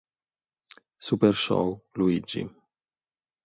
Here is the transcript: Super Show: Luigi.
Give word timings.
Super 1.09 1.31
Show: 1.43 1.79
Luigi. 1.95 2.43